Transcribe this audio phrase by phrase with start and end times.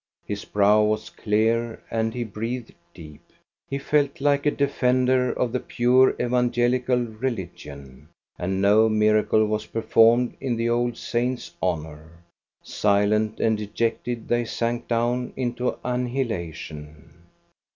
[0.25, 3.21] His brow was clear and he breathed deep.
[3.69, 8.09] He felt like a defender of the pure Evangelical religion.
[8.39, 12.13] And no miracle was performed in the old saints' honor.
[12.63, 17.27] Silent and dejected they sank down into annihilation.